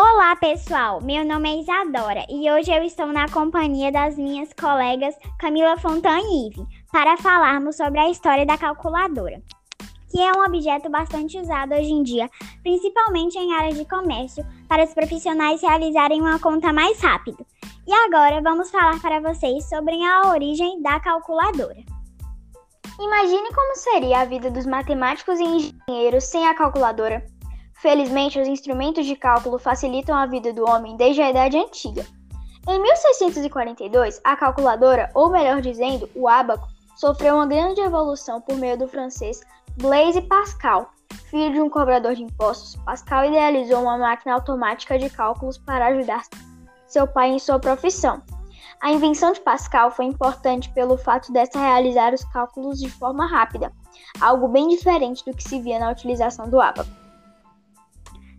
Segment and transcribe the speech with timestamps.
[0.00, 1.00] Olá, pessoal!
[1.02, 6.20] Meu nome é Isadora e hoje eu estou na companhia das minhas colegas Camila Fontana
[6.20, 9.42] e Ive para falarmos sobre a história da calculadora,
[10.08, 12.30] que é um objeto bastante usado hoje em dia,
[12.62, 17.44] principalmente em áreas de comércio, para os profissionais realizarem uma conta mais rápido.
[17.84, 21.82] E agora vamos falar para vocês sobre a origem da calculadora.
[23.00, 27.26] Imagine como seria a vida dos matemáticos e engenheiros sem a calculadora.
[27.78, 32.04] Felizmente, os instrumentos de cálculo facilitam a vida do homem desde a Idade Antiga.
[32.66, 38.76] Em 1642, a calculadora, ou melhor dizendo, o ábaco, sofreu uma grande evolução por meio
[38.76, 39.40] do francês
[39.76, 40.90] Blaise Pascal.
[41.30, 46.22] Filho de um cobrador de impostos, Pascal idealizou uma máquina automática de cálculos para ajudar
[46.86, 48.20] seu pai em sua profissão.
[48.80, 53.72] A invenção de Pascal foi importante pelo fato desta realizar os cálculos de forma rápida,
[54.20, 57.07] algo bem diferente do que se via na utilização do ábaco.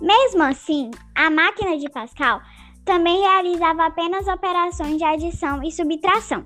[0.00, 2.40] Mesmo assim, a máquina de Pascal
[2.84, 6.44] também realizava apenas operações de adição e subtração.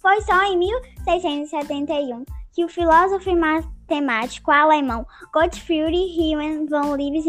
[0.00, 7.24] Foi só em 1671 que o filósofo e matemático alemão Gottfried Riemann von Leibniz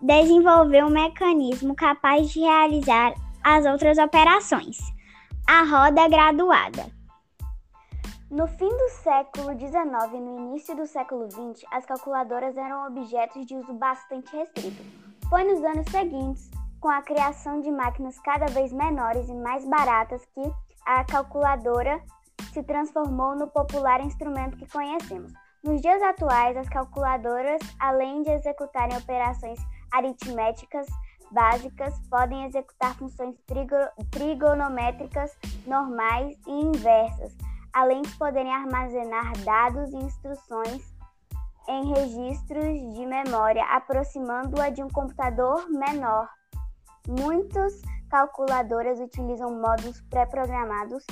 [0.00, 3.14] desenvolveu um mecanismo capaz de realizar
[3.44, 4.78] as outras operações,
[5.46, 6.97] a roda graduada.
[8.30, 13.46] No fim do século XIX e no início do século XX, as calculadoras eram objetos
[13.46, 14.84] de uso bastante restrito.
[15.30, 20.26] Foi nos anos seguintes, com a criação de máquinas cada vez menores e mais baratas,
[20.26, 20.42] que
[20.84, 22.02] a calculadora
[22.52, 25.32] se transformou no popular instrumento que conhecemos.
[25.64, 29.58] Nos dias atuais, as calculadoras, além de executarem operações
[29.90, 30.86] aritméticas
[31.30, 33.34] básicas, podem executar funções
[34.10, 35.34] trigonométricas
[35.66, 37.34] normais e inversas
[37.78, 40.82] além de poderem armazenar dados e instruções
[41.68, 46.28] em registros de memória, aproximando-a de um computador menor.
[47.06, 47.80] Muitas
[48.10, 51.04] calculadoras utilizam módulos pré-programados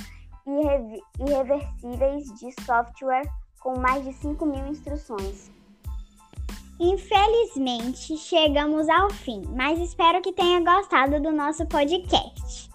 [0.47, 3.29] e irreversíveis de software
[3.61, 5.53] com mais de 5 mil instruções.
[6.81, 12.66] Infelizmente, chegamos ao fim, mas espero que tenha gostado do nosso podcast.